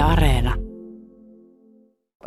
[0.00, 0.54] Yle Areena.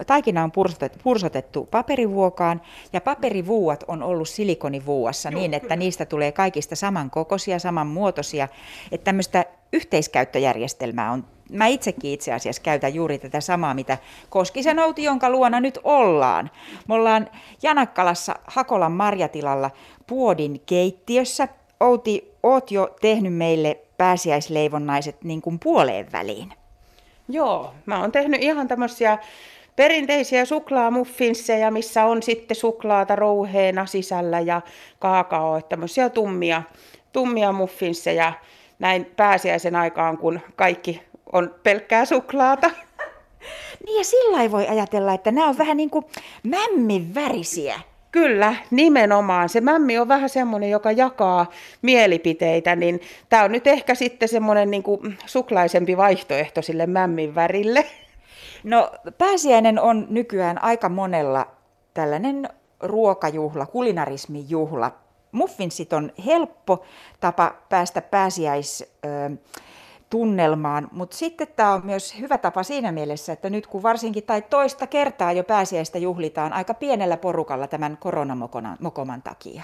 [0.07, 2.61] Taikina on pursotettu, pursotettu paperivuokaan
[2.93, 5.75] ja paperivuuat on ollut silikonivuuassa Joo, niin, että kyllä.
[5.75, 8.47] niistä tulee kaikista samankokoisia, samanmuotoisia.
[8.91, 11.25] Että tämmöistä yhteiskäyttöjärjestelmää on.
[11.51, 13.97] Mä itsekin itse asiassa käytän juuri tätä samaa, mitä
[14.29, 16.49] Koskisen Outi, jonka luona nyt ollaan.
[16.87, 17.29] Me ollaan
[17.63, 19.71] Janakkalassa Hakolan marjatilalla
[20.07, 21.47] Puodin keittiössä.
[21.79, 26.53] Outi, oot jo tehnyt meille pääsiäisleivonnaiset niin kuin puoleen väliin.
[27.29, 29.17] Joo, mä oon tehnyt ihan tämmöisiä
[29.75, 34.61] perinteisiä suklaamuffinsseja, missä on sitten suklaata rouheena sisällä ja
[34.99, 36.63] kaakao, tämmöisiä tummia,
[37.13, 38.33] tummia muffinsseja
[38.79, 41.01] näin pääsiäisen aikaan, kun kaikki
[41.33, 42.71] on pelkkää suklaata.
[43.85, 46.05] Niin ja sillä voi ajatella, että nämä on vähän niin kuin
[46.43, 47.79] mämmin värisiä.
[48.13, 49.49] Kyllä, nimenomaan.
[49.49, 51.49] Se mämmi on vähän semmoinen, joka jakaa
[51.81, 57.85] mielipiteitä, niin tämä on nyt ehkä sitten semmoinen niin kuin suklaisempi vaihtoehto sille mämmin värille.
[58.63, 61.47] No pääsiäinen on nykyään aika monella
[61.93, 64.91] tällainen ruokajuhla, kulinarismijuhla.
[65.31, 66.85] Muffinsit on helppo
[67.19, 68.93] tapa päästä pääsiäis
[70.13, 74.41] tunnelmaan, mutta sitten tämä on myös hyvä tapa siinä mielessä, että nyt kun varsinkin tai
[74.41, 79.63] toista kertaa jo pääsiäistä juhlitaan aika pienellä porukalla tämän koronamokoman takia.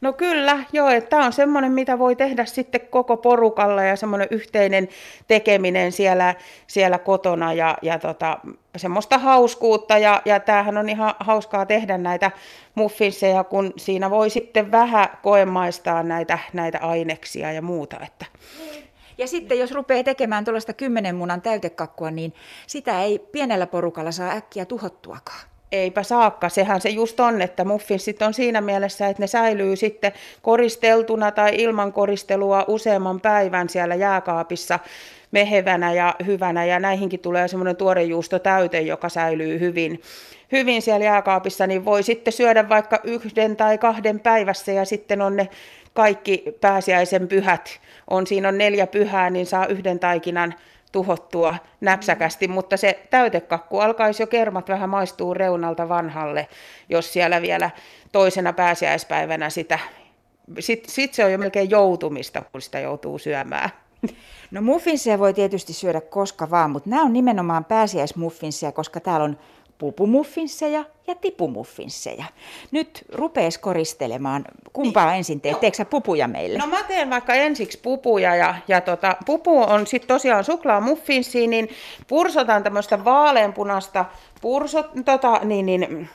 [0.00, 4.28] No kyllä, joo, että tämä on semmoinen, mitä voi tehdä sitten koko porukalla ja semmoinen
[4.30, 4.88] yhteinen
[5.28, 6.34] tekeminen siellä,
[6.66, 8.38] siellä kotona ja, ja tota,
[8.76, 12.30] semmoista hauskuutta ja, ja tämähän on ihan hauskaa tehdä näitä
[12.74, 17.96] muffinseja, kun siinä voi sitten vähän koemaistaa näitä, näitä aineksia ja muuta.
[18.06, 18.26] Että.
[19.18, 22.34] Ja sitten jos rupeaa tekemään tuollaista kymmenen munan täytekakkua, niin
[22.66, 25.51] sitä ei pienellä porukalla saa äkkiä tuhottuakaan.
[25.72, 30.12] Eipä saakka, sehän se just on, että muffinsit on siinä mielessä, että ne säilyy sitten
[30.42, 34.78] koristeltuna tai ilman koristelua useamman päivän siellä jääkaapissa
[35.30, 36.64] mehevänä ja hyvänä.
[36.64, 40.00] Ja näihinkin tulee semmoinen tuorejuustotäyte, joka säilyy hyvin,
[40.52, 45.36] hyvin siellä jääkaapissa, niin voi sitten syödä vaikka yhden tai kahden päivässä ja sitten on
[45.36, 45.48] ne
[45.94, 47.80] kaikki pääsiäisen pyhät,
[48.10, 50.54] on siinä on neljä pyhää, niin saa yhden taikinan
[50.92, 56.48] tuhottua näpsäkästi, mutta se täytekakku alkaisi jo kermat vähän maistuu reunalta vanhalle,
[56.88, 57.70] jos siellä vielä
[58.12, 59.78] toisena pääsiäispäivänä sitä,
[60.58, 63.70] sitten sit se on jo melkein joutumista, kun sitä joutuu syömään.
[64.50, 69.38] No muffinsia voi tietysti syödä koska vaan, mutta nämä on nimenomaan pääsiäismuffinsia, koska täällä on
[69.82, 72.24] pupumuffinsseja ja tipumuffinsseja.
[72.70, 74.44] Nyt rupees koristelemaan.
[74.72, 75.16] Kumpaa niin.
[75.16, 75.60] ensin teet?
[75.60, 76.58] Teetkö pupuja meille?
[76.58, 81.68] No mä teen vaikka ensiksi pupuja ja, ja tota, pupu on sitten tosiaan suklaamuffinsia, niin
[82.08, 84.04] pursotan tämmöistä vaaleanpunasta
[84.40, 86.08] pursot, tota, niin, niin,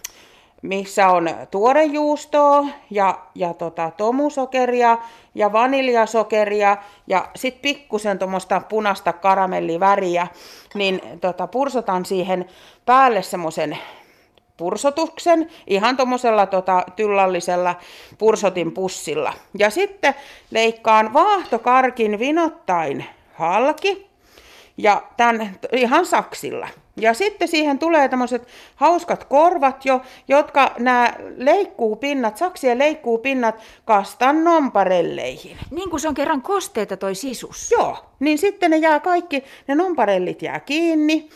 [0.68, 4.98] missä on tuorejuustoa ja, ja tota, tomusokeria
[5.36, 10.28] ja vaniljasokeria ja sitten pikkusen tuommoista punaista karamelliväriä,
[10.74, 12.46] niin tota, pursotan siihen
[12.86, 13.78] päälle semmoisen
[14.58, 17.76] pursotuksen ihan tuommoisella tota, tyllallisella
[18.18, 19.34] pursotin pussilla.
[19.60, 20.16] Ja sitten
[20.52, 24.08] leikkaan vaahtokarkin vinottain halki
[24.78, 26.68] ja tämän ihan saksilla.
[27.02, 35.58] Ja sitten siihen tulee tämmöiset hauskat korvat jo, jotka nämä leikkuupinnat, saksien leikkuupinnat kastan nomparelleihin.
[35.72, 37.72] Niin kuin se on kerran kosteita toi sisus.
[37.72, 41.30] Joo, niin sitten ne jää kaikki, ne nomparellit jää kiinni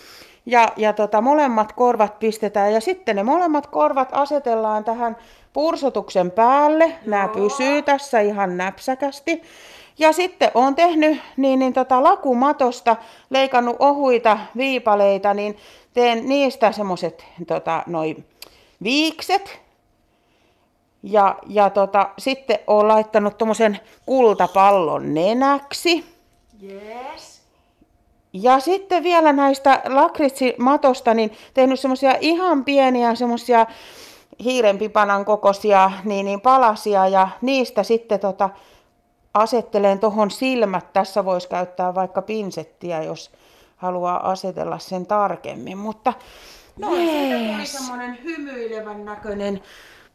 [0.45, 5.17] ja, ja tota, molemmat korvat pistetään ja sitten ne molemmat korvat asetellaan tähän
[5.53, 6.83] pursotuksen päälle.
[6.83, 6.95] Joo.
[7.05, 9.41] Nämä pysyy tässä ihan näpsäkästi.
[9.99, 12.95] Ja sitten olen tehnyt niin, niin tota, lakumatosta,
[13.29, 15.57] leikannut ohuita viipaleita, niin
[15.93, 18.15] teen niistä semmoiset tota, noi
[18.83, 19.61] viikset.
[21.03, 26.05] Ja, ja tota, sitten olen laittanut tuommoisen kultapallon nenäksi.
[26.63, 27.41] Yes.
[28.33, 33.65] Ja sitten vielä näistä lakritsimatosta, niin tehnyt semmoisia ihan pieniä semmoisia
[34.43, 38.49] hiirenpipanan kokoisia niin, niin palasia ja niistä sitten tota,
[39.33, 40.93] asettelen tuohon silmät.
[40.93, 43.31] Tässä voisi käyttää vaikka pinsettiä, jos
[43.77, 45.77] haluaa asetella sen tarkemmin.
[45.77, 46.13] Mutta
[46.79, 47.73] no, yes.
[47.73, 49.61] semmoinen hymyilevän näköinen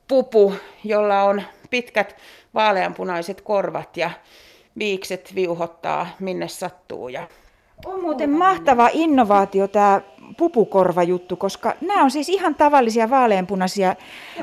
[0.09, 0.55] pupu,
[0.85, 2.17] jolla on pitkät
[2.55, 4.11] vaaleanpunaiset korvat ja
[4.79, 7.09] viikset viuhottaa minne sattuu.
[7.09, 7.29] Ja
[7.85, 10.01] on muuten mahtava innovaatio tämä
[10.37, 13.96] pupukorvajuttu, koska nämä on siis ihan tavallisia vaaleanpunaisia
[14.38, 14.43] ö,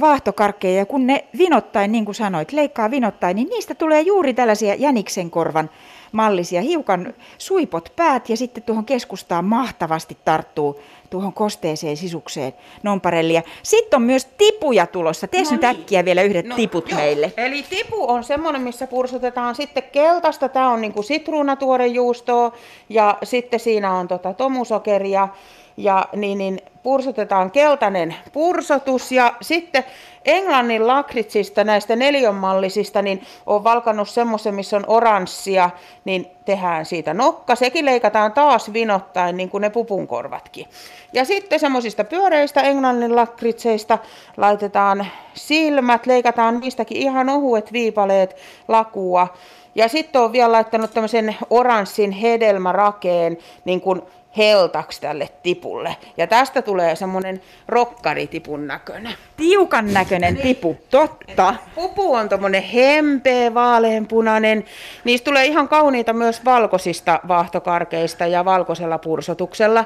[0.00, 4.74] vaahtokarkkeja, ja kun ne vinottain, niin kuin sanoit, leikkaa vinottain, niin niistä tulee juuri tällaisia
[4.74, 5.70] jäniksen korvan
[6.14, 10.80] mallisia, hiukan suipot päät ja sitten tuohon keskustaan mahtavasti tarttuu
[11.10, 12.52] tuohon kosteeseen sisukseen
[12.82, 13.42] nomparellia.
[13.62, 15.26] Sitten on myös tipuja tulossa.
[15.26, 15.70] Tee no nyt niin.
[15.70, 17.00] äkkiä vielä yhdet no, tiput joo.
[17.00, 17.32] meille.
[17.36, 20.48] Eli tipu on semmoinen, missä pursutetaan sitten keltaista.
[20.48, 22.52] Tämä on niinku sitruunatuorejuustoa
[22.88, 25.28] ja sitten siinä on tota tomusokeria
[25.76, 29.84] ja niin, niin pursotetaan keltainen pursotus ja sitten
[30.24, 35.70] Englannin lakritsista, näistä neljonmallisista, niin on valkannut semmoisen, missä on oranssia,
[36.04, 37.54] niin tehdään siitä nokka.
[37.54, 40.66] Sekin leikataan taas vinottain, niin kuin ne pupunkorvatkin.
[41.12, 43.98] Ja sitten semmoisista pyöreistä Englannin lakritseista
[44.36, 48.36] laitetaan silmät, leikataan niistäkin ihan ohuet viipaleet
[48.68, 49.28] lakua.
[49.74, 54.02] Ja sitten on vielä laittanut tämmöisen oranssin hedelmärakeen, niin kuin
[54.36, 55.96] heltaksi tälle tipulle.
[56.16, 59.14] Ja tästä tulee semmoinen rokkaritipun näköinen.
[59.36, 61.54] Tiukan näköinen tipu, totta.
[61.74, 64.64] Pupu on tommonen hempeä, vaaleanpunainen.
[65.04, 69.84] Niistä tulee ihan kauniita myös valkoisista vaahtokarkeista ja valkoisella pursotuksella.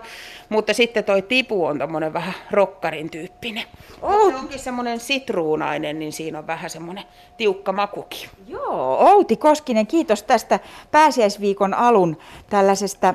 [0.48, 3.64] Mutta sitten toi tipu on tommonen vähän rokkarin tyyppinen.
[4.02, 4.30] Oh.
[4.30, 7.04] Se onkin semmoinen sitruunainen, niin siinä on vähän semmoinen
[7.36, 8.28] tiukka makuki.
[8.46, 10.60] Joo, Outi Koskinen, kiitos tästä
[10.90, 12.18] pääsiäisviikon alun
[12.50, 13.14] tällaisesta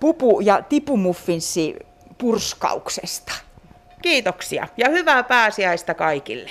[0.00, 1.76] pupu- ja tipumuffinssi
[2.18, 3.32] purskauksesta.
[4.02, 6.50] Kiitoksia ja hyvää pääsiäistä kaikille.